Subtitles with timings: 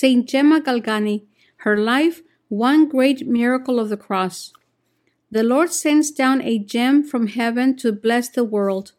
[0.00, 1.24] Saint Gemma Galgani,
[1.56, 4.50] her life, one great miracle of the cross.
[5.30, 8.92] The Lord sends down a gem from heaven to bless the world.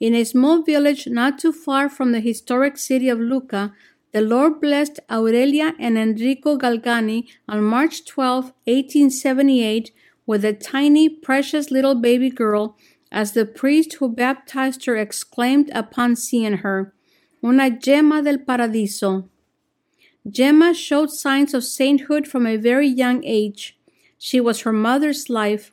[0.00, 3.74] In a small village not too far from the historic city of Lucca,
[4.12, 9.90] the Lord blessed Aurelia and Enrico Galgani on March 12, 1878,
[10.24, 12.74] with a tiny, precious little baby girl,
[13.12, 16.94] as the priest who baptized her exclaimed upon seeing her,
[17.44, 19.28] Una gemma del paradiso.
[20.30, 23.78] Gemma showed signs of sainthood from a very young age.
[24.18, 25.72] She was her mother's life.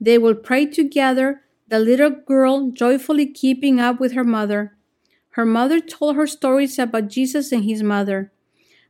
[0.00, 4.76] They would pray together, the little girl joyfully keeping up with her mother.
[5.30, 8.32] Her mother told her stories about Jesus and his mother.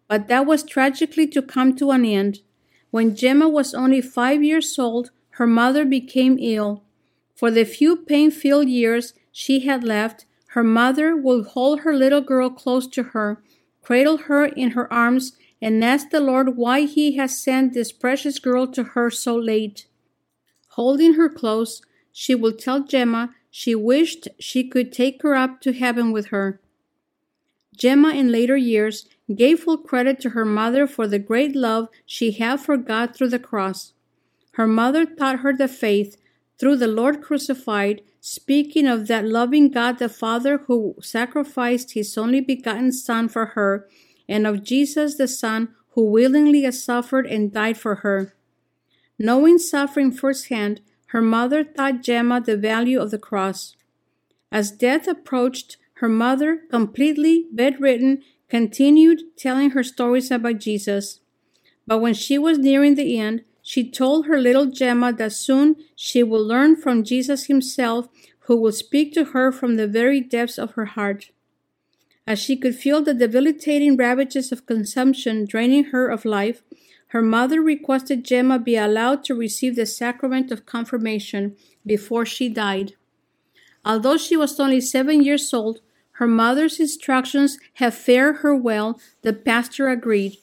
[0.09, 2.41] But that was tragically to come to an end.
[2.91, 6.83] When Gemma was only five years old, her mother became ill.
[7.34, 12.23] For the few pain filled years she had left, her mother would hold her little
[12.23, 13.42] girl close to her,
[13.87, 18.41] cradle her in her arms, and ask the Lord why He has sent this precious
[18.41, 19.87] girl to her so late.
[20.70, 25.73] Holding her close, she will tell Gemma she wished she could take her up to
[25.73, 26.61] heaven with her.
[27.77, 32.33] Gemma, in later years, gave full credit to her mother for the great love she
[32.33, 33.93] had for God through the cross.
[34.55, 36.17] Her mother taught her the faith
[36.59, 42.41] through the Lord crucified, speaking of that loving God the Father who sacrificed his only
[42.41, 43.86] begotten Son for her,
[44.28, 48.34] and of Jesus the Son who willingly suffered and died for her.
[49.16, 53.77] Knowing suffering firsthand, her mother taught Gemma the value of the cross.
[54.50, 61.20] As death approached, her mother, completely bedridden, continued telling her stories about Jesus.
[61.86, 66.22] But when she was nearing the end, she told her little Gemma that soon she
[66.22, 68.09] will learn from Jesus himself,
[68.47, 71.33] who will speak to her from the very depths of her heart.
[72.28, 76.62] As she could feel the debilitating ravages of consumption draining her of life,
[77.09, 82.94] her mother requested Gemma be allowed to receive the sacrament of confirmation before she died.
[83.84, 85.81] Although she was only seven years old,
[86.12, 90.38] her mother's instructions had fared her well, the pastor agreed.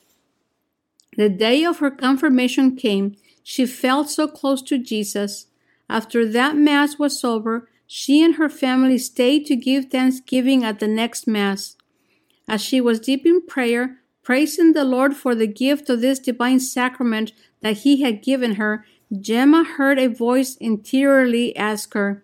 [1.17, 3.15] The day of her confirmation came.
[3.43, 5.47] She felt so close to Jesus.
[5.89, 10.87] After that Mass was over, she and her family stayed to give thanksgiving at the
[10.87, 11.75] next Mass.
[12.47, 16.61] As she was deep in prayer, Praising the Lord for the gift of this divine
[16.61, 18.85] sacrament that He had given her,
[19.19, 22.23] Gemma heard a voice interiorly ask her,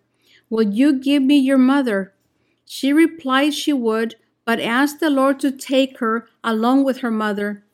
[0.49, 2.13] Will you give me your mother?
[2.65, 7.65] She replied she would, but asked the Lord to take her along with her mother.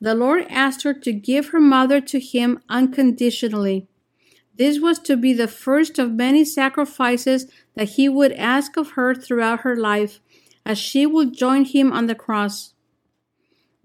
[0.00, 3.88] The Lord asked her to give her mother to Him unconditionally.
[4.54, 9.14] This was to be the first of many sacrifices that He would ask of her
[9.14, 10.20] throughout her life,
[10.64, 12.74] as she would join Him on the cross.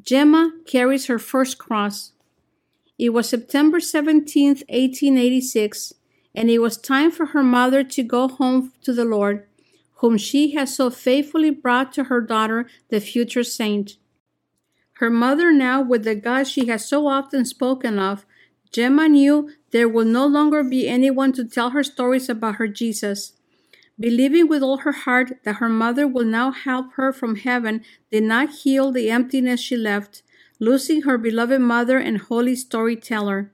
[0.02, 2.12] Gemma carries her first cross.
[3.00, 5.94] It was September 17, 1886,
[6.36, 9.48] and it was time for her mother to go home to the Lord,
[9.96, 13.98] whom she had so faithfully brought to her daughter, the future saint.
[14.98, 18.26] Her mother now, with the God she had so often spoken of,
[18.72, 23.34] Gemma knew there would no longer be anyone to tell her stories about her Jesus.
[24.00, 28.24] Believing with all her heart that her mother will now help her from heaven did
[28.24, 30.24] not heal the emptiness she left,
[30.60, 33.52] losing her beloved mother and holy storyteller.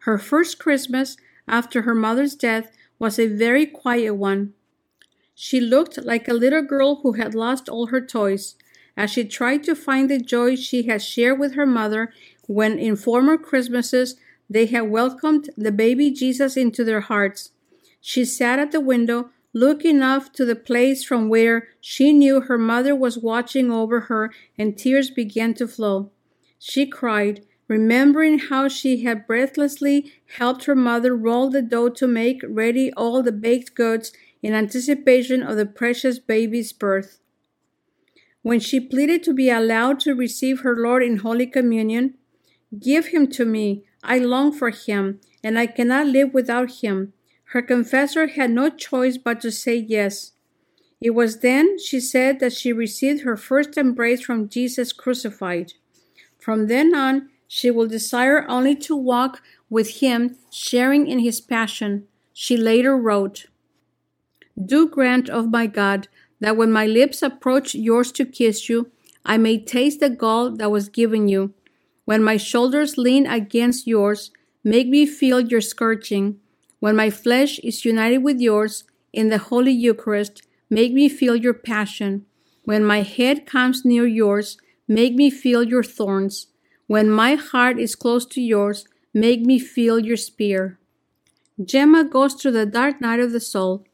[0.00, 4.54] Her first Christmas after her mother's death was a very quiet one.
[5.34, 8.56] She looked like a little girl who had lost all her toys
[8.98, 12.12] as she tried to find the joy she had shared with her mother
[12.48, 14.16] when in former Christmases
[14.50, 17.52] they had welcomed the baby Jesus into their hearts.
[18.00, 22.58] She sat at the window looking off to the place from where she knew her
[22.58, 26.10] mother was watching over her, and tears began to flow.
[26.58, 32.40] She cried, remembering how she had breathlessly helped her mother roll the dough to make
[32.48, 37.20] ready all the baked goods in anticipation of the precious baby's birth.
[38.42, 42.14] When she pleaded to be allowed to receive her Lord in Holy Communion,
[42.78, 43.84] Give him to me.
[44.02, 47.12] I long for him, and I cannot live without him.
[47.52, 50.32] Her confessor had no choice but to say yes.
[51.00, 55.72] It was then, she said, that she received her first embrace from Jesus crucified.
[56.38, 62.06] From then on, she will desire only to walk with him, sharing in his passion.
[62.34, 63.46] She later wrote,
[64.62, 66.08] Do grant, of my God,
[66.40, 68.90] that when my lips approach yours to kiss you,
[69.24, 71.52] I may taste the gall that was given you.
[72.04, 74.30] When my shoulders lean against yours,
[74.64, 76.38] make me feel your scourging.
[76.80, 81.54] When my flesh is united with yours in the Holy Eucharist, make me feel your
[81.54, 82.24] passion.
[82.64, 86.46] When my head comes near yours, make me feel your thorns.
[86.86, 90.78] When my heart is close to yours, make me feel your spear.
[91.62, 93.84] Gemma goes through the dark night of the soul.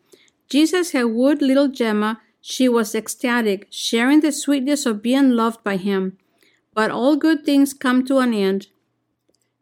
[0.49, 2.21] Jesus had wooed little Gemma.
[2.47, 6.19] She was ecstatic, sharing the sweetness of being loved by him.
[6.75, 8.67] But all good things come to an end.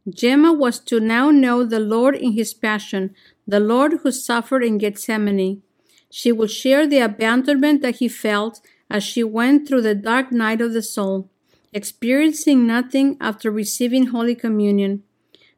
[0.09, 3.15] Gemma was to now know the Lord in his passion,
[3.47, 5.63] the Lord who suffered in Gethsemane.
[6.11, 10.61] She would share the abandonment that he felt as she went through the dark night
[10.61, 11.31] of the soul,
[11.73, 15.05] experiencing nothing after receiving Holy Communion.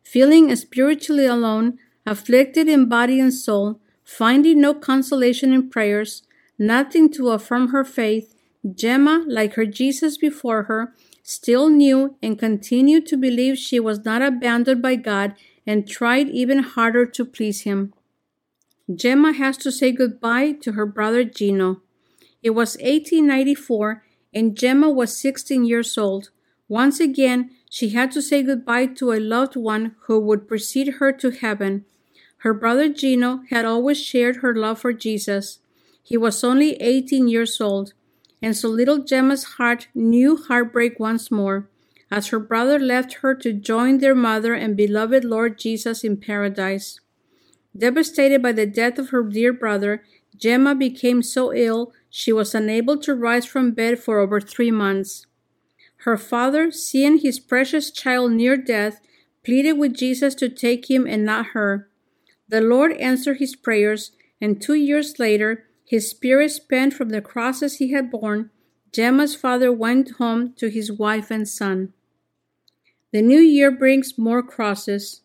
[0.03, 6.23] Feeling spiritually alone, afflicted in body and soul, finding no consolation in prayers,
[6.59, 8.35] nothing to affirm her faith,
[8.75, 14.23] Gemma, like her Jesus before her, still knew and continued to believe she was not
[14.23, 15.35] abandoned by God
[15.67, 17.93] and tried even harder to please him.
[18.95, 21.81] Gemma has to say goodbye to her brother Gino.
[22.43, 24.05] It was 1894
[24.35, 26.31] and Gemma was 16 years old.
[26.69, 31.12] Once again, she had to say goodbye to a loved one who would precede her
[31.12, 31.85] to heaven.
[32.39, 35.61] Her brother Gino had always shared her love for Jesus.
[36.05, 37.95] He was only 18 years old,
[38.41, 41.69] and so little Gemma's heart knew heartbreak once more
[42.11, 47.01] as her brother left her to join their mother and beloved Lord Jesus in paradise.
[47.77, 50.05] Devastated by the death of her dear brother,
[50.37, 55.27] Gemma became so ill she was unable to rise from bed for over three months.
[56.06, 59.01] Her father, seeing his precious child near death,
[59.43, 61.89] pleaded with Jesus to take him and not her.
[62.49, 67.77] The Lord answered his prayers, and two years later, his spirit spent from the crosses
[67.77, 68.51] he had borne,
[68.93, 71.93] Gemma's father went home to his wife and son.
[73.13, 75.23] The new year brings more crosses.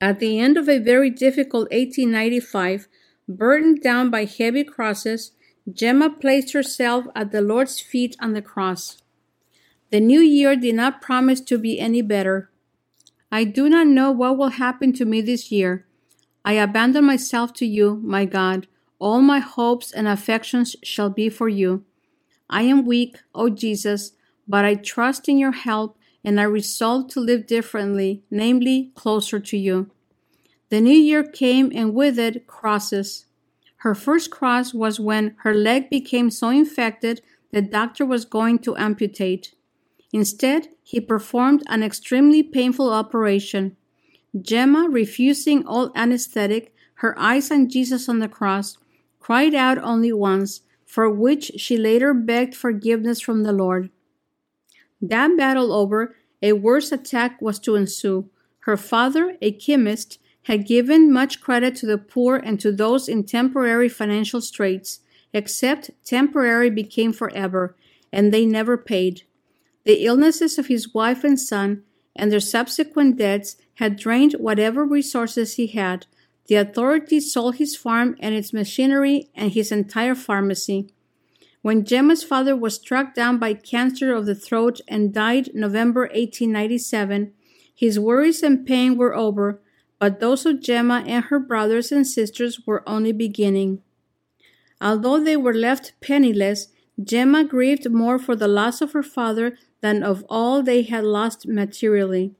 [0.00, 2.88] At the end of a very difficult 1895,
[3.28, 5.32] burdened down by heavy crosses,
[5.70, 8.98] Gemma placed herself at the Lord's feet on the cross.
[9.90, 12.50] The new year did not promise to be any better.
[13.32, 15.86] I do not know what will happen to me this year.
[16.44, 18.66] I abandon myself to you, my God.
[19.00, 21.84] All my hopes and affections shall be for you.
[22.48, 24.12] I am weak, O Jesus,
[24.46, 29.56] but I trust in your help and I resolve to live differently, namely, closer to
[29.56, 29.90] you.
[30.68, 33.24] The new year came and with it crosses.
[33.76, 38.76] Her first cross was when her leg became so infected the doctor was going to
[38.76, 39.54] amputate.
[40.12, 43.76] Instead, he performed an extremely painful operation.
[44.40, 48.76] Gemma, refusing all anesthetic, her eyes on Jesus on the cross,
[49.20, 53.90] cried out only once, for which she later begged forgiveness from the Lord.
[55.00, 58.28] That battle over, a worse attack was to ensue.
[58.60, 63.24] Her father, a chemist, had given much credit to the poor and to those in
[63.24, 65.00] temporary financial straits,
[65.32, 67.76] except temporary became forever,
[68.12, 69.22] and they never paid.
[69.84, 71.84] The illnesses of his wife and son
[72.16, 76.06] and their subsequent deaths had drained whatever resources he had.
[76.50, 80.92] The authorities sold his farm and its machinery and his entire pharmacy.
[81.62, 87.32] When Gemma's father was struck down by cancer of the throat and died November 1897,
[87.72, 89.60] his worries and pain were over,
[90.00, 93.82] but those of Gemma and her brothers and sisters were only beginning.
[94.80, 96.66] Although they were left penniless,
[97.00, 101.46] Gemma grieved more for the loss of her father than of all they had lost
[101.46, 102.34] materially.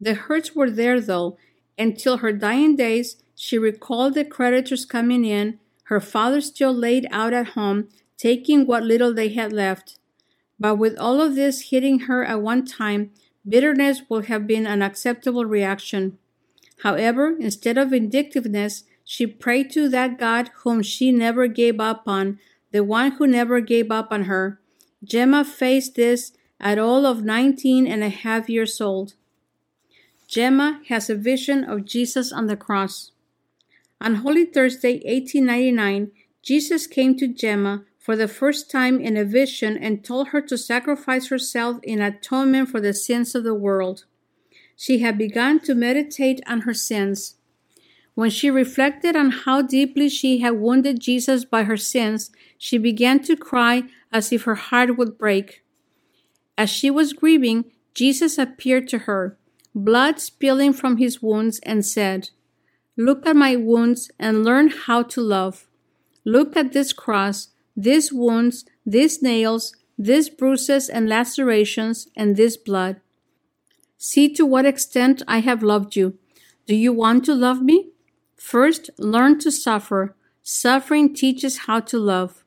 [0.00, 1.36] The hurts were there, though,
[1.78, 7.32] until her dying days she recalled the creditors coming in, her father still laid out
[7.32, 9.98] at home, taking what little they had left.
[10.58, 13.12] But with all of this hitting her at one time,
[13.48, 16.18] bitterness would have been an acceptable reaction.
[16.82, 22.38] However, instead of vindictiveness, she prayed to that God whom she never gave up on,
[22.72, 24.60] the one who never gave up on her.
[25.02, 29.14] Gemma faced this at all of nineteen and a half years old.
[30.30, 33.10] Gemma has a vision of Jesus on the cross.
[34.00, 39.76] On Holy Thursday, 1899, Jesus came to Gemma for the first time in a vision
[39.76, 44.04] and told her to sacrifice herself in atonement for the sins of the world.
[44.76, 47.34] She had begun to meditate on her sins.
[48.14, 53.20] When she reflected on how deeply she had wounded Jesus by her sins, she began
[53.24, 53.82] to cry
[54.12, 55.64] as if her heart would break.
[56.56, 59.36] As she was grieving, Jesus appeared to her,
[59.74, 62.30] blood spilling from his wounds, and said,
[62.96, 65.66] Look at my wounds and learn how to love.
[66.24, 73.00] Look at this cross, these wounds, these nails, these bruises and lacerations, and this blood.
[73.96, 76.18] See to what extent I have loved you.
[76.66, 77.90] Do you want to love me?
[78.36, 80.16] First, learn to suffer.
[80.42, 82.44] Suffering teaches how to love.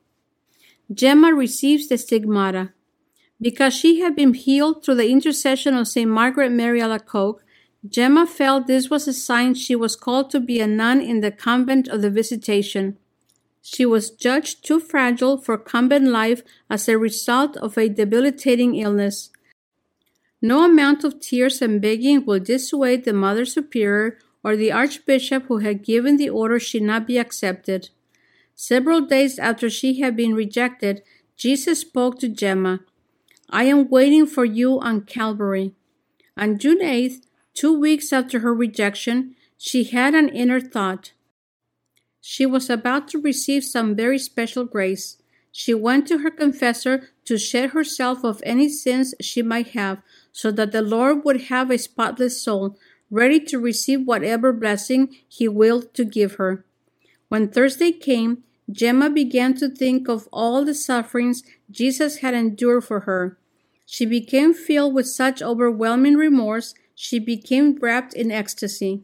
[0.92, 2.72] Gemma receives the stigmata.
[3.40, 6.08] Because she had been healed through the intercession of St.
[6.08, 7.40] Margaret Mary Alacoque,
[7.86, 11.30] Gemma felt this was a sign she was called to be a nun in the
[11.30, 12.96] convent of the Visitation.
[13.60, 19.30] She was judged too fragile for convent life as a result of a debilitating illness.
[20.40, 25.58] No amount of tears and begging will dissuade the Mother Superior or the Archbishop who
[25.58, 27.88] had given the order she not be accepted.
[28.54, 31.02] Several days after she had been rejected,
[31.36, 32.80] Jesus spoke to Gemma,
[33.54, 35.74] I am waiting for you on Calvary.
[36.36, 37.20] On June 8th,
[37.54, 41.12] two weeks after her rejection, she had an inner thought.
[42.20, 45.18] She was about to receive some very special grace.
[45.52, 50.50] She went to her confessor to shed herself of any sins she might have, so
[50.50, 52.76] that the Lord would have a spotless soul,
[53.08, 56.64] ready to receive whatever blessing He willed to give her.
[57.28, 63.00] When Thursday came, Gemma began to think of all the sufferings Jesus had endured for
[63.00, 63.38] her.
[63.86, 69.02] She became filled with such overwhelming remorse, she became wrapped in ecstasy.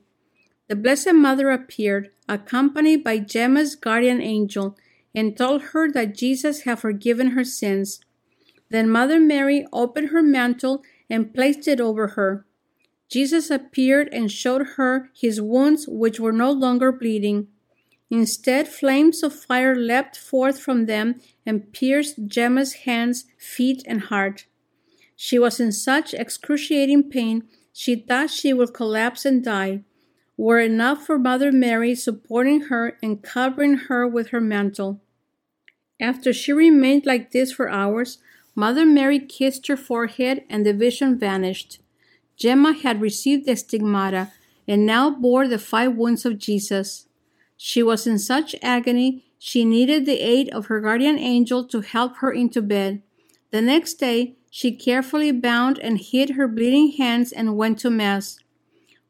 [0.68, 4.76] The Blessed Mother appeared, accompanied by Gemma's guardian angel,
[5.14, 8.00] and told her that Jesus had forgiven her sins.
[8.70, 12.46] Then Mother Mary opened her mantle and placed it over her.
[13.08, 17.49] Jesus appeared and showed her his wounds, which were no longer bleeding.
[18.08, 24.46] Instead, flames of fire leapt forth from them and pierced Gemma's hands, feet, and heart.
[25.22, 29.82] She was in such excruciating pain she thought she would collapse and die,
[30.38, 35.02] were enough for Mother Mary supporting her and covering her with her mantle.
[36.00, 38.16] After she remained like this for hours,
[38.54, 41.80] Mother Mary kissed her forehead and the vision vanished.
[42.38, 44.32] Gemma had received the stigmata
[44.66, 47.08] and now bore the five wounds of Jesus.
[47.58, 52.16] She was in such agony, she needed the aid of her guardian angel to help
[52.20, 53.02] her into bed.
[53.50, 58.38] The next day, she carefully bound and hid her bleeding hands and went to Mass.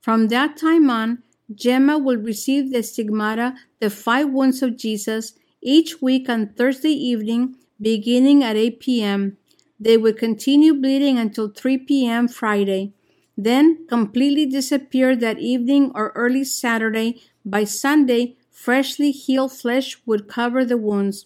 [0.01, 1.23] From that time on,
[1.55, 5.33] Gemma would receive the stigmata, the five wounds of Jesus,
[5.63, 9.37] each week on Thursday evening, beginning at 8 p.m.
[9.81, 12.29] They would continue bleeding until 3 p.m.
[12.29, 12.93] Friday,
[13.37, 17.21] then completely disappear that evening or early Saturday.
[17.45, 21.25] By Sunday, Freshly healed flesh would cover the wounds.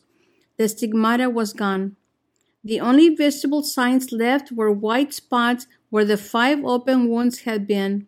[0.57, 1.97] The stigmata was gone.
[2.65, 8.07] The only visible signs left were white spots where the five open wounds had been.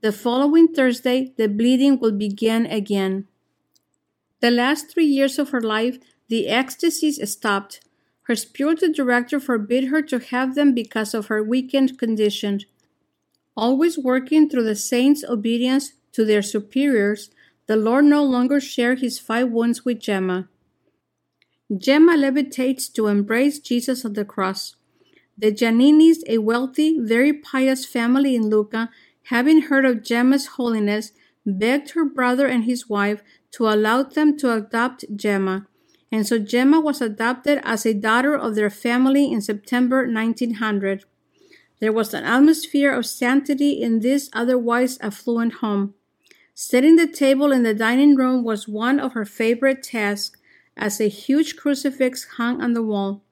[0.00, 3.28] The following Thursday, the bleeding would begin again.
[4.40, 5.98] The last three years of her life,
[6.28, 7.80] the ecstasies stopped.
[8.22, 12.60] Her spiritual director forbid her to have them because of her weakened condition.
[13.56, 17.30] Always working through the saints' obedience to their superiors,
[17.66, 20.48] the Lord no longer shared his five wounds with Gemma.
[21.76, 24.76] Gemma levitates to embrace Jesus at the cross.
[25.36, 28.90] The Gianninis, a wealthy, very pious family in Lucca,
[29.24, 31.12] having heard of Gemma's holiness,
[31.44, 35.66] begged her brother and his wife to allow them to adopt Gemma,
[36.12, 41.04] and so Gemma was adopted as a daughter of their family in September 1900.
[41.80, 45.94] There was an atmosphere of sanctity in this otherwise affluent home.
[46.54, 50.38] Setting the table in the dining room was one of her favorite tasks,
[50.76, 53.22] as a huge crucifix hung on the wall.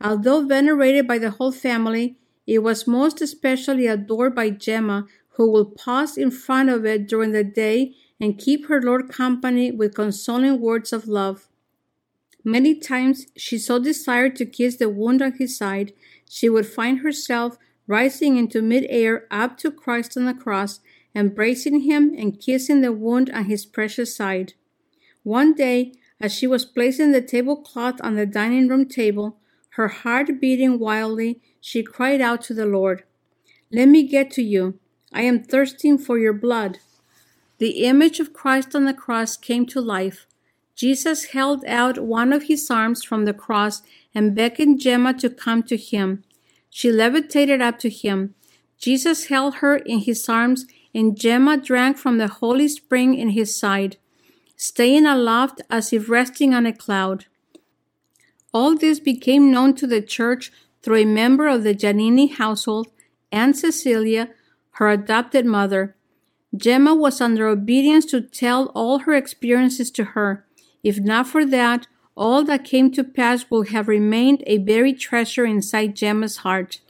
[0.00, 2.16] Although venerated by the whole family,
[2.46, 7.32] it was most especially adored by Gemma, who would pause in front of it during
[7.32, 11.48] the day and keep her Lord company with consoling words of love.
[12.44, 15.92] Many times she so desired to kiss the wound on his side,
[16.28, 20.80] she would find herself rising into mid-air up to Christ on the cross
[21.16, 24.52] embracing him and kissing the wound on his precious side.
[25.22, 29.38] One day, as she was placing the tablecloth on the dining room table,
[29.70, 33.04] her heart beating wildly, she cried out to the Lord,
[33.70, 34.78] Let me get to you.
[35.12, 36.78] I am thirsting for your blood.
[37.58, 40.26] The image of Christ on the cross came to life.
[40.74, 43.82] Jesus held out one of his arms from the cross
[44.14, 46.22] and beckoned Gemma to come to him.
[46.68, 48.34] She levitated up to him.
[48.78, 53.58] Jesus held her in his arms and Gemma drank from the holy spring in his
[53.58, 53.96] side,
[54.56, 57.26] staying aloft as if resting on a cloud.
[58.52, 60.50] All this became known to the church
[60.82, 62.88] through a member of the Giannini household,
[63.30, 64.30] Aunt Cecilia,
[64.72, 65.94] her adopted mother.
[66.56, 70.46] Gemma was under obedience to tell all her experiences to her.
[70.82, 75.44] If not for that, all that came to pass would have remained a buried treasure
[75.44, 76.80] inside Gemma's heart.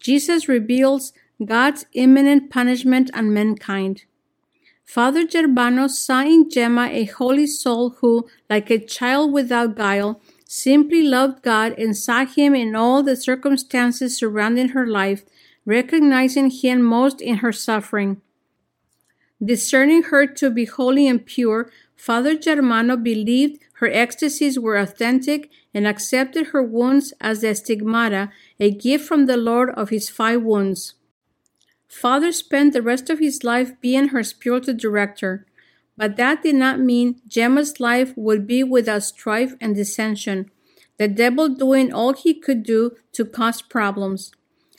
[0.00, 1.12] Jesus reveals
[1.44, 4.04] God's imminent punishment on mankind.
[4.84, 11.02] Father Germano saw in Gemma a holy soul who, like a child without guile, simply
[11.02, 15.24] loved God and saw Him in all the circumstances surrounding her life,
[15.64, 18.20] recognizing Him most in her suffering.
[19.42, 25.86] Discerning her to be holy and pure, Father Germano believed her ecstasies were authentic and
[25.86, 30.94] accepted her wounds as the stigmata, a gift from the Lord of his five wounds.
[31.88, 35.46] Father spent the rest of his life being her spiritual director,
[35.96, 40.50] but that did not mean Gemma's life would be without strife and dissension,
[40.98, 44.32] the devil doing all he could do to cause problems.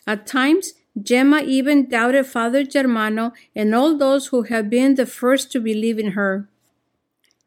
[0.07, 5.51] At times, Gemma even doubted Father Germano and all those who had been the first
[5.51, 6.47] to believe in her.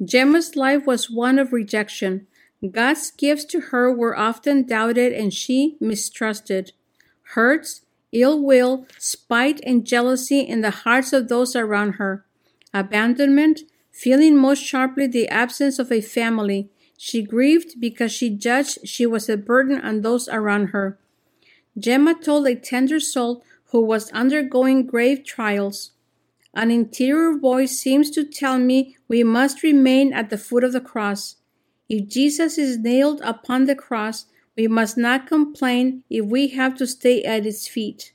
[0.04, 2.26] Gemma's life was one of rejection.
[2.70, 6.72] God's gifts to her were often doubted and she mistrusted.
[7.34, 12.24] Hurts, ill will, spite, and jealousy in the hearts of those around her.
[12.72, 13.60] Abandonment,
[13.90, 16.70] feeling most sharply the absence of a family.
[16.96, 20.98] She grieved because she judged she was a burden on those around her.
[21.78, 25.92] Gemma told a tender soul who was undergoing grave trials.
[26.54, 30.80] An interior voice seems to tell me we must remain at the foot of the
[30.80, 31.36] cross.
[31.88, 34.26] If Jesus is nailed upon the cross,
[34.58, 38.12] we must not complain if we have to stay at its feet.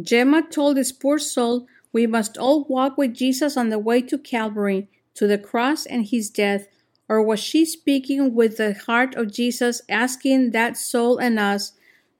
[0.00, 4.16] Gemma told this poor soul we must all walk with Jesus on the way to
[4.16, 6.68] Calvary, to the cross and his death,
[7.08, 11.72] or was she speaking with the heart of Jesus, asking that soul and us,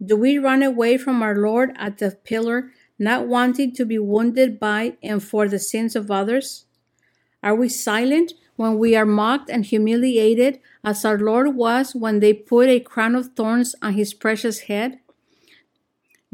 [0.04, 4.58] do we run away from our Lord at the pillar, not wanting to be wounded
[4.58, 6.64] by and for the sins of others?
[7.44, 12.34] Are we silent when we are mocked and humiliated, as our Lord was when they
[12.34, 14.98] put a crown of thorns on his precious head?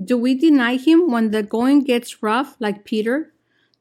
[0.05, 3.33] Do we deny him when the going gets rough, like Peter?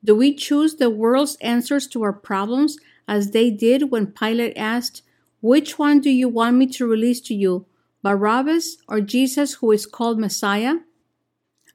[0.04, 5.02] Do we choose the world's answers to our problems, as they did when Pilate asked,
[5.42, 7.66] Which one do you want me to release to you,
[8.04, 10.76] Barabbas or Jesus, who is called Messiah?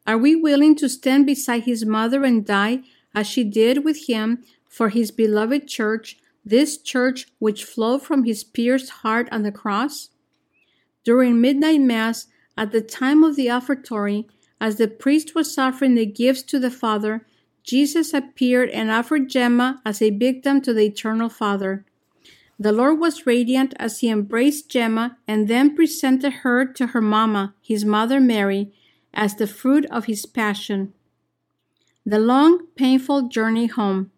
[0.07, 4.44] Are we willing to stand beside his mother and die, as she did with him,
[4.68, 10.11] for his beloved church, this church which flowed from his pierced heart on the cross?
[11.05, 12.26] During midnight mass,
[12.57, 14.26] at the time of the offertory,
[14.61, 17.26] as the priest was offering the gifts to the Father,
[17.62, 21.85] Jesus appeared and offered Gemma as a victim to the eternal Father.
[22.59, 27.55] The Lord was radiant as he embraced Gemma and then presented her to her mamma,
[27.62, 28.72] his mother Mary,
[29.14, 30.92] as the fruit of his passion.
[32.05, 34.11] The long, painful journey home.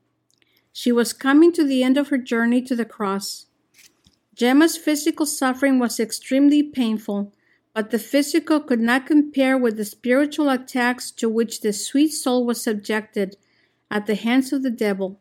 [0.73, 3.47] She was coming to the end of her journey to the cross.
[4.35, 7.33] Gemma's physical suffering was extremely painful,
[7.75, 12.47] but the physical could not compare with the spiritual attacks to which the sweet soul
[12.47, 13.37] was subjected
[13.91, 15.21] at the hands of the devil.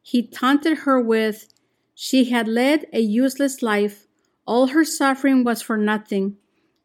[0.00, 1.52] He taunted her with,
[1.94, 4.06] She had led a useless life.
[4.46, 6.36] All her suffering was for nothing.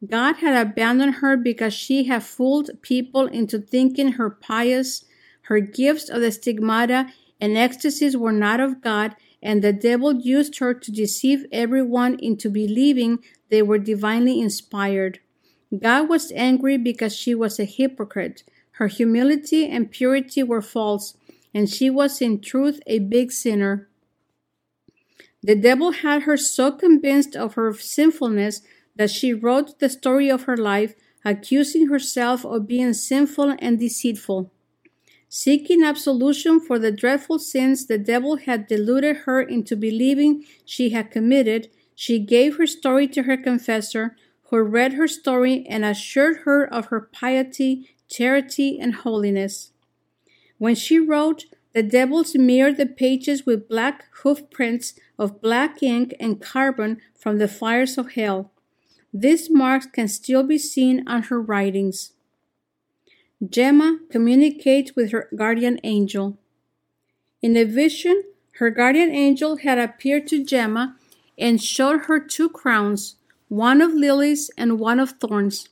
[0.06, 5.04] God had abandoned her because she had fooled people into thinking her pious,
[5.42, 7.08] her gifts of the stigmata
[7.40, 12.50] and ecstasies were not of God, and the devil used her to deceive everyone into
[12.50, 13.18] believing
[13.50, 15.20] they were divinely inspired.
[15.76, 18.42] God was angry because she was a hypocrite.
[18.72, 21.14] Her humility and purity were false,
[21.54, 23.88] and she was in truth a big sinner.
[25.42, 28.62] The devil had her so convinced of her sinfulness
[28.96, 34.52] that she wrote the story of her life, accusing herself of being sinful and deceitful.
[35.28, 41.10] Seeking absolution for the dreadful sins the devil had deluded her into believing she had
[41.10, 46.64] committed, she gave her story to her confessor, who read her story and assured her
[46.64, 49.72] of her piety, charity, and holiness.
[50.56, 56.14] When she wrote, the devil smeared the pages with black hoof prints of black ink
[56.18, 58.50] and carbon from the fires of hell.
[59.12, 62.12] These marks can still be seen on her writings.
[63.46, 66.38] Gemma communicates with her guardian angel.
[67.40, 68.24] In a vision,
[68.54, 70.96] her guardian angel had appeared to Gemma
[71.38, 73.14] and showed her two crowns,
[73.48, 75.68] one of lilies and one of thorns.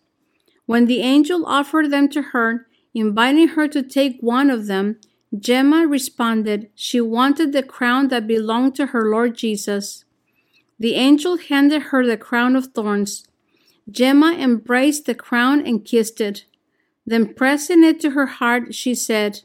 [0.67, 5.01] When the angel offered them to her, inviting her to take one of them,
[5.37, 10.05] Gemma responded she wanted the crown that belonged to her Lord Jesus.
[10.79, 13.27] The angel handed her the crown of thorns.
[13.91, 16.45] Gemma embraced the crown and kissed it.
[17.07, 19.43] Then, pressing it to her heart, she said,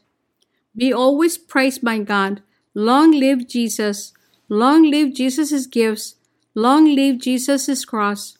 [0.76, 2.42] Be always praised, my God.
[2.74, 4.12] Long live Jesus.
[4.48, 6.16] Long live Jesus' gifts.
[6.54, 8.36] Long live Jesus' cross.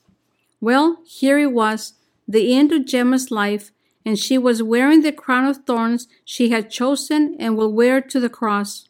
[0.61, 1.95] Well, here it was,
[2.29, 3.71] the end of Gemma's life,
[4.05, 8.21] and she was wearing the crown of thorns she had chosen and will wear to
[8.21, 8.89] the cross.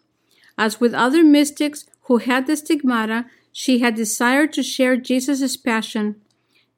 [0.59, 6.21] As with other mystics who had the stigmata, she had desired to share Jesus' passion.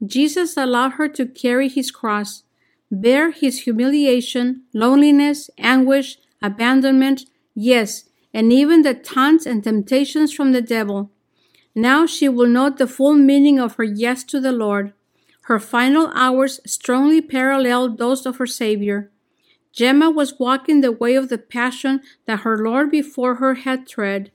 [0.04, 2.42] Jesus allowed her to carry his cross,
[2.90, 10.62] bear his humiliation, loneliness, anguish, abandonment, yes, and even the taunts and temptations from the
[10.62, 11.10] devil.
[11.74, 14.92] Now she will note the full meaning of her yes to the Lord.
[15.42, 19.10] Her final hours strongly paralleled those of her Savior.
[19.72, 24.30] Gemma was walking the way of the passion that her Lord before her had tread.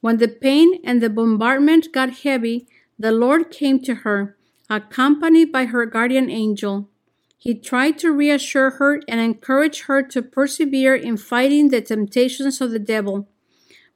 [0.00, 2.66] When the pain and the bombardment got heavy,
[2.98, 4.36] the Lord came to her,
[4.70, 6.88] accompanied by her guardian angel.
[7.36, 12.70] He tried to reassure her and encourage her to persevere in fighting the temptations of
[12.70, 13.28] the devil.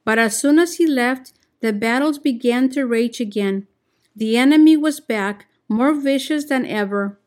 [0.05, 3.67] But as soon as he left, the battles began to rage again.
[4.15, 7.19] The enemy was back, more vicious than ever.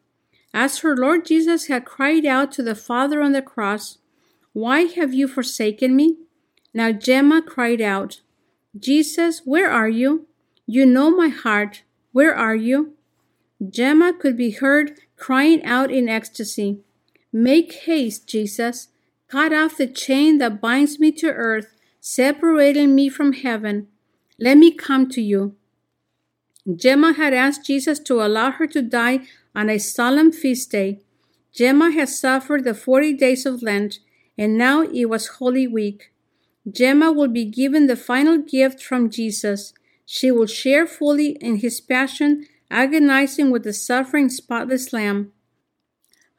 [0.52, 3.98] As her Lord Jesus had cried out to the Father on the cross,
[4.52, 6.18] Why have you forsaken me?
[6.72, 8.20] Now Gemma cried out,
[8.78, 10.26] Jesus, where are you?
[10.66, 11.82] You know my heart.
[12.12, 12.94] Where are you?
[13.68, 16.80] Gemma could be heard crying out in ecstasy,
[17.32, 18.88] Make haste, Jesus.
[19.26, 23.88] Cut off the chain that binds me to earth, separating me from heaven.
[24.38, 25.56] Let me come to you.
[26.76, 29.20] Gemma had asked Jesus to allow her to die
[29.54, 31.00] on a solemn feast day.
[31.52, 33.98] Gemma had suffered the 40 days of Lent,
[34.38, 36.12] and now it was Holy Week.
[36.70, 39.74] Gemma will be given the final gift from Jesus.
[40.06, 45.32] She will share fully in his passion, agonizing with the suffering spotless Lamb.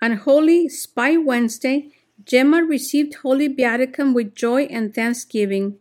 [0.01, 1.91] On Holy Spy Wednesday,
[2.25, 5.77] Gemma received Holy Viaticum with joy and thanksgiving.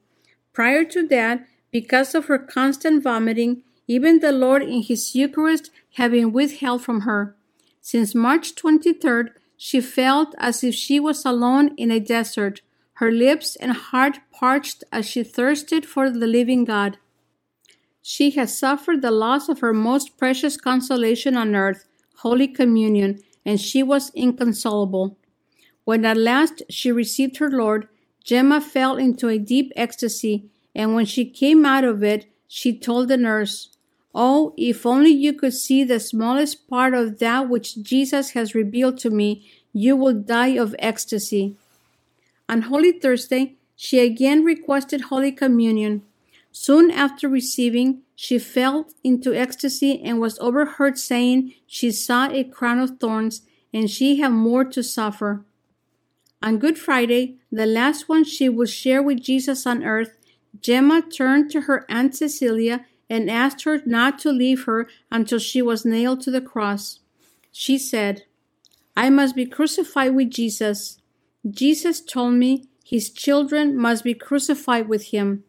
[0.53, 6.12] Prior to that, because of her constant vomiting, even the Lord in His Eucharist had
[6.12, 7.35] been withheld from her.
[7.81, 12.61] Since March 23rd, she felt as if she was alone in a desert,
[12.95, 16.99] her lips and heart parched as she thirsted for the living God.
[18.07, 21.87] She had suffered the loss of her most precious consolation on earth,
[22.17, 25.17] Holy Communion, and she was inconsolable.
[25.85, 27.88] When at last she received her Lord,
[28.23, 33.09] Gemma fell into a deep ecstasy, and when she came out of it, she told
[33.09, 33.71] the nurse,
[34.14, 38.99] Oh, if only you could see the smallest part of that which Jesus has revealed
[38.99, 41.57] to me, you will die of ecstasy.
[42.51, 46.03] On Holy Thursday, she again requested Holy Communion.
[46.57, 52.79] Soon after receiving, she fell into ecstasy and was overheard saying she saw a crown
[52.79, 55.45] of thorns and she had more to suffer.
[56.40, 60.17] On Good Friday, the last one she would share with Jesus on earth,
[60.61, 65.61] Gemma turned to her Aunt Cecilia and asked her not to leave her until she
[65.61, 67.01] was nailed to the cross.
[67.51, 68.27] She said,
[68.97, 70.99] I must be crucified with Jesus.
[71.51, 75.43] Jesus told me his children must be crucified with him.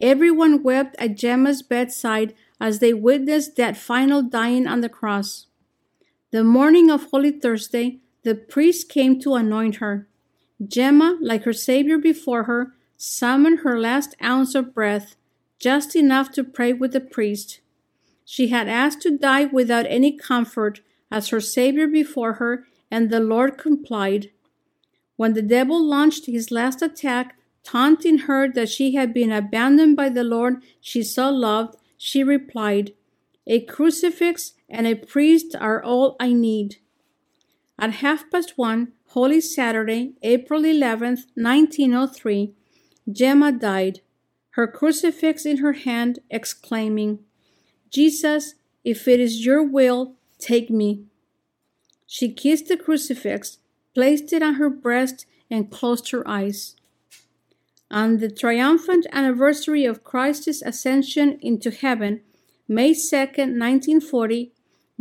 [0.00, 5.46] Everyone wept at Gemma's bedside as they witnessed that final dying on the cross.
[6.30, 10.08] The morning of Holy Thursday, the priest came to anoint her.
[10.66, 15.16] Gemma, like her Savior before her, summoned her last ounce of breath
[15.58, 17.60] just enough to pray with the priest.
[18.24, 20.80] She had asked to die without any comfort
[21.10, 24.30] as her Savior before her, and the Lord complied.
[25.16, 27.37] When the devil launched his last attack,
[27.70, 32.94] taunting her that she had been abandoned by the Lord she so loved, she replied,
[33.46, 36.76] A crucifix and a priest are all I need.
[37.78, 42.54] At half past one, Holy Saturday, April 11th, 1903,
[43.12, 44.00] Gemma died
[44.52, 47.20] her crucifix in her hand, exclaiming,
[47.90, 51.04] Jesus, if it is your will, take me.
[52.06, 53.58] She kissed the crucifix,
[53.94, 56.74] placed it on her breast, and closed her eyes.
[57.90, 62.20] On the triumphant anniversary of Christ's ascension into heaven,
[62.68, 64.52] May 2, 1940,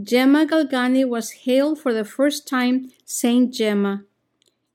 [0.02, 4.04] Gemma Galgani was hailed for the first time Saint Gemma.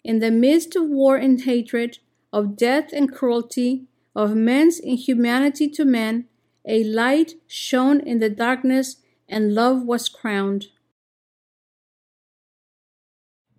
[0.05, 2.01] In the midst of war and hatred,
[2.33, 6.27] of death and cruelty, of men's inhumanity to men,
[6.67, 8.97] a light shone in the darkness,
[9.29, 10.67] and love was crowned.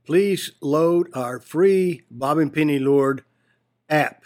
[0.06, 3.24] Please load our free Bob and Penny Lord
[3.90, 4.26] app.